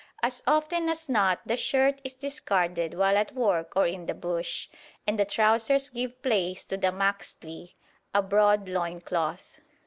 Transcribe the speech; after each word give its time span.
As 0.23 0.41
often 0.47 0.89
as 0.89 1.07
not 1.09 1.41
the 1.45 1.55
shirt 1.55 2.01
is 2.03 2.15
discarded 2.15 2.95
while 2.95 3.15
at 3.17 3.35
work 3.35 3.73
or 3.75 3.85
in 3.85 4.07
the 4.07 4.15
bush, 4.15 4.67
and 5.05 5.19
the 5.19 5.25
trousers 5.25 5.91
give 5.91 6.23
place 6.23 6.65
to 6.65 6.75
the 6.77 6.91
maxtli, 6.91 7.75
a 8.11 8.23
broad 8.23 8.67
loin 8.67 8.99
cloth. 9.01 9.59